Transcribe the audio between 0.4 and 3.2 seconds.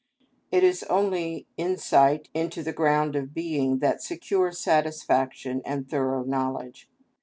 It is only insight into the ground